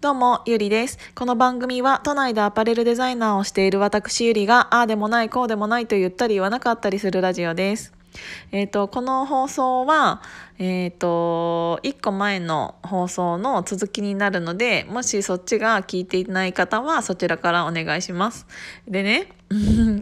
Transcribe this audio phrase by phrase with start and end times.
[0.00, 0.96] どうも、ゆりです。
[1.16, 7.92] この番組は都内でアパレルデザイナーをしている私ゆりが、ああでもない、こうでもないと言ったり言わなかったりするラジオです。
[8.52, 10.22] えっ、ー、と、この放送は、
[10.60, 18.46] えっ、ー、と、1個前の放送の続きになるので、もしそっちが聞いていない方はそちらからお願いします。
[18.86, 19.32] でね、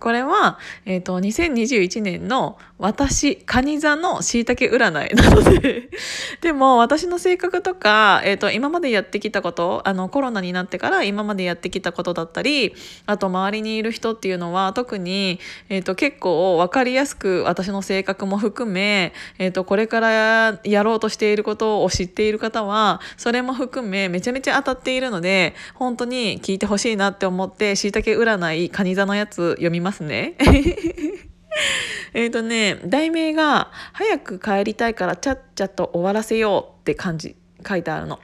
[0.00, 5.88] これは、えっ、ー、と、2021年の私、カニ座の椎茸占いなので。
[6.42, 12.74] でも私の性格とか、えっ、ー、と、今までやってきたこと、あの、コロナになってから今までやってきたことだったり、
[13.06, 30.34] あと周りにいる人っていうのは特に、えっ、ー、と、結構わかりやすく私の性格も含め、えっ、と、これからやろうとしていることを知っている方は、それも含めめちゃめちゃ当たっているので、本当に聞いてほしいなって思って、椎茸占い、カニ座のやつつ読みますね。
[32.12, 38.18] えっとね、題名が、早く帰りたいからちゃっちゃと終わらせようって感じ、書いてあるの。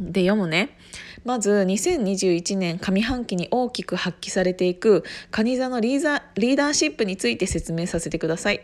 [0.00, 0.76] で、読むね。
[1.24, 8.60] まず2021年上半期に大きく発揮されていく蟹座のリーザリーダーシップについて説明させてください。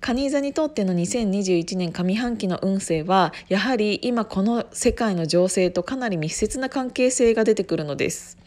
[0.00, 8.38] 蟹座にとっての2021年上半期の運勢はやはり今この世界の情勢とかなり密接な関係性が出てくるのです。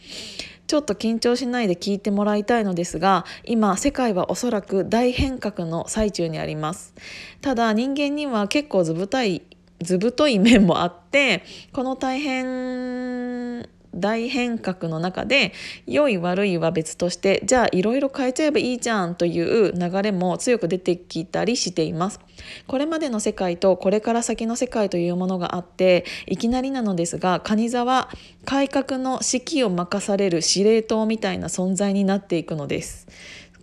[0.68, 6.94] ちょっと緊張しないで聞いてもらいたいのですが今世界はおそらく大変革の最中にあります。
[7.40, 9.42] ただ人間には結構図太い
[9.80, 15.52] 図太い面もあってこの大変大変革の中で
[15.86, 22.20] 良い悪いは別としてじゃあいろいろ変えちゃえばいいじゃんという流れも強く出てきたりしています。
[22.66, 28.08] これまでの世界とこれから先の世界というものがあっていきなりなのですが蟹座は
[28.44, 33.06] 改革の指揮を任される司令塔みたいな存在になっていくのです。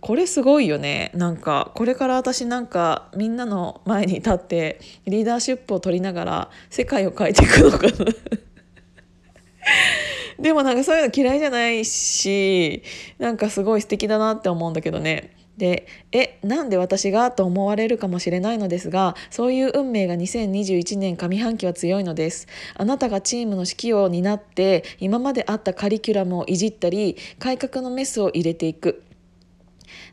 [0.00, 1.10] これすごいよね。
[1.14, 7.92] なんかこれから私なんかみんなの前に立ってリーダーシップを取りながら世界を変えていくのかな。
[10.38, 12.82] でもなんかそういうの嫌いじゃないし
[13.18, 15.32] なんかすごい素敵だなって思うんだけどね。
[15.56, 22.46] でえなんで私がと思われるかもしれないのですがそういう運命が2021年上半期は強いのです。
[22.74, 29.02] あなたがチームの指揮を担って今まであったカリキュラムをいじったり改革のメスを入れていく。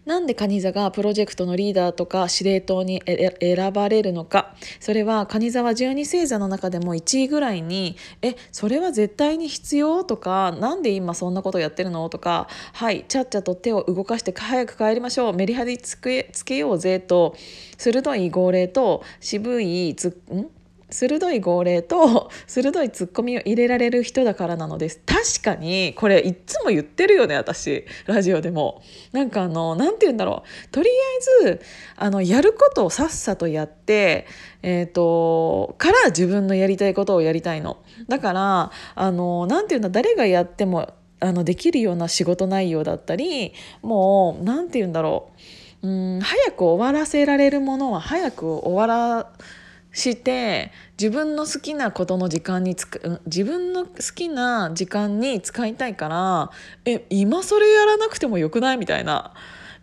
[0.06, 4.56] なんでカニ座がプロジェクトのリーダーとか司令塔に選ばれるのか。
[4.80, 12.48] それはカニ座は12星座の中でも1位ぐらいにえそれは絶対に必要とかなんで今そんなことやってるのとか。
[12.74, 15.34] はいちゃっちゃと手を動かして早く帰りましょう。
[15.34, 17.36] メリハリつけつけようぜと。
[17.78, 20.48] 鋭い号令と渋いつん？
[20.94, 25.02] 鋭い号令と 鋭いツッコミを入れられる人だからなのです。
[25.06, 28.81] 確かにこれいっつも言ってるよね私ラジオでも。
[29.12, 30.70] なんかあの何て言うんだろう。
[30.70, 30.90] とり
[31.42, 31.62] あえず
[31.98, 34.26] あのやることをさっさとやって
[34.66, 37.78] えーと、から自分のやりたいことをやりたいの。
[38.08, 45.31] だからあの何て言うんだ誰がやってもあのできるような仕事内容だったりもう何て言うんだろ
[45.84, 45.88] う。
[45.88, 49.31] うん早く終わらせられるものは早く終わら
[49.94, 56.52] して自分の好きなことの時間につく自分の好きな時間に使いたいから
[56.84, 58.78] え今それやらなくてもよくない？
[58.78, 59.34] みたいな。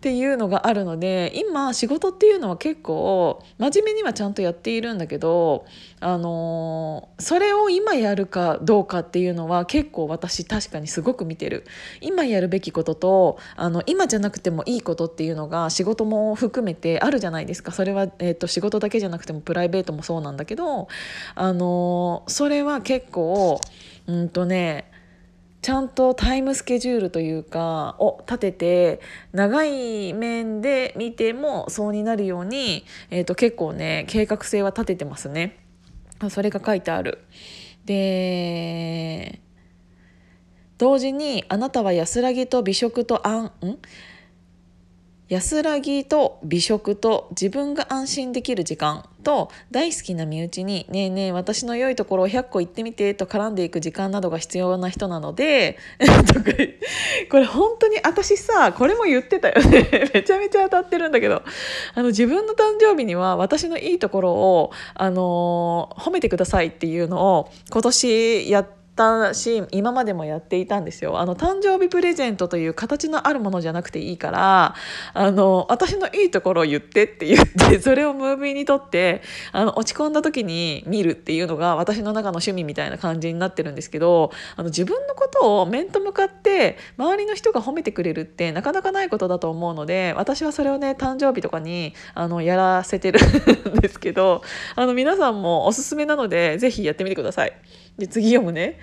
[0.01, 5.67] っていうのがあるので今仕事っていうのは結構真面目にはちゃんとやっているんだけど、
[6.01, 11.67] あのー、それを今やるかどうかっていうのは結構私確かにすごく見てる。
[12.01, 17.71] 今やるべきこととあの今じゃなくてもいいことっていうのが仕事も含めてあるじゃないですか。
[17.71, 20.89] それは、えーと、仕事だけじゃなくてもプライベートもそうなんだけど、
[21.35, 23.61] あのー、それは結構
[24.07, 24.90] うんとね
[25.63, 29.01] ちゃんとタイムスケジュールというかを立てて
[29.33, 35.59] 長い面で見てもそうになるように、えー、と結構ね計画性は立ててますね。
[36.31, 37.19] それが書いてある。
[37.85, 39.41] で
[40.79, 43.79] 同時にあなたは安らぎと美食と安ん？
[45.29, 55.79] 安らぎと美食と自分が安心できる時間と大好きな身内に「ねえねえ私の良いところを100個言ってみて」と絡んでいく時間などが必要な人なので
[57.31, 60.11] これ本当に私さこれも言ってたよね。
[60.13, 61.43] めちゃめちゃ当たってるんだけど。
[61.95, 74.75] あの自分の誕生日には私のいいところを、あのー、褒めてくださいっていうのを今年やってたし今までもやっていたんですよあの誕生日プレゼントという形のあるものじゃなくていいから
[75.15, 93.19] あの私のいいところを言ってって言って それをムービーにとってあの落ち込んだ時に見るっていうのが私の中の趣味みたいな感じになってるんですけどあの自分のことを面と向かって周りの人が褒めてくれるってなかなかないことだと思うので私はそれをね誕生日とかにあのやらせてる
[93.71, 94.43] んですけど
[94.77, 97.53] あの皆さんもおすすめなので是非やってみてください。
[97.99, 98.79] で次読むね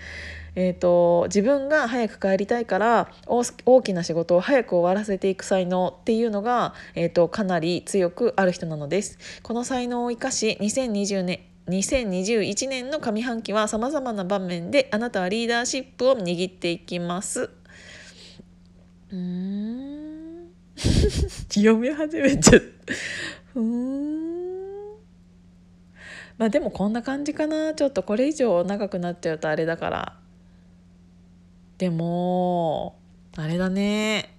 [0.60, 9.20] えーと、自分が早く帰りたいから大きな仕事を早く終わらせていく才能っていうのが、えーと、かなり強くある人なのです。
[9.44, 17.52] この才能を生かし2020年2021年の上半期はさまざまな場面であなたはリーダーシップを握っていきます。
[19.12, 20.52] うん
[21.54, 23.60] 読み始めちゃった。
[23.60, 24.27] うん
[26.38, 27.74] まあでもこんな感じかな。
[27.74, 30.18] ちょっとこれ以上長くなっちゃうとあれだから。
[31.78, 32.98] でも
[33.36, 34.36] あれだね。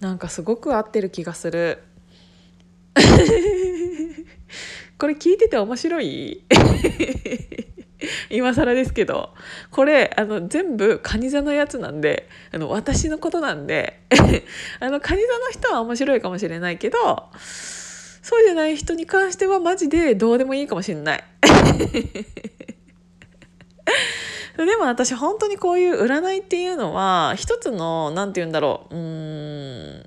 [0.00, 1.82] なんかすごく合ってる気がする。
[4.98, 6.44] これ聞いてて面白い？
[8.30, 9.30] 今更ですけど。
[9.70, 14.00] これあの全部カニ座のやつなんであの私のことなんで
[14.80, 17.28] あのカニ座の人は面白いかもしれないけど
[18.30, 21.24] そうじゃない人に関してはマジでどうでもいいかもしれない。
[24.56, 28.94] でも私本当にこういう占いっていうのは一つの何て言うんだろう。
[28.94, 30.04] うん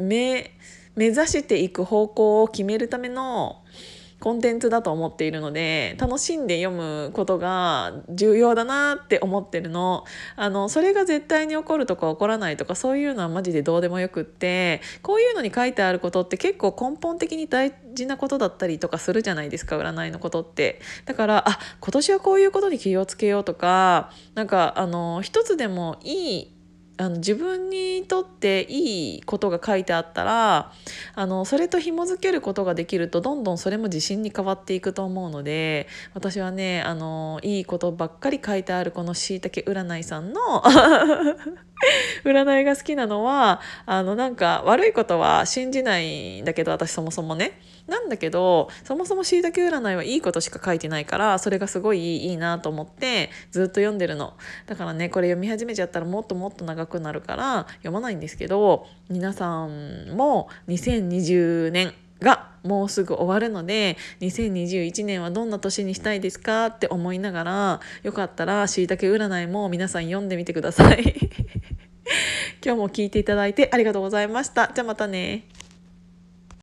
[0.00, 0.50] 目
[0.96, 3.62] 目指していく方向を決めるための
[4.22, 10.04] コンテンツだと思っているので楽しんで読むことが重要だなって思ってるの。
[10.36, 20.80] あのそれが絶対に起こるとか起こらないとかそういうのはマジでどうでもよくってこういうのに書いてあることって結構根本的に大事なことだったりとかするじゃないですか占いのことって。
[21.04, 26.51] だからあ今年はこういうことに気をつけようとかなんかあの一つでもいい
[26.98, 30.72] あの自分にとっていいことが書いてあったら
[31.14, 40.62] あのそれと紐づけることができるとどんどんそれも自信に変わっていくと思うので私はねあのいいことばっかり書いてあるこのしいたけ占いさんの
[42.24, 47.60] 占いが好きなのはあのなんか悪いことは信じないんだけど私そもそもね。
[47.88, 54.34] なんだけどそもそもしいたけ占いはいいことしか書いてないからそれがすごいいいなと思ってずっと読んでるの
[54.66, 71.14] だからねこれ読み始めちゃったらもっともっと長くなるから読まないんですけど皆さんも2020年がもうすぐ終わるので2021年はどんな年にしたいですかって思いながらよかったらしいたけ占いも皆さん読んでみてください
[72.64, 74.70] 今日も聞いていただいてありがとうございました。
[74.74, 75.44] じゃあまたね。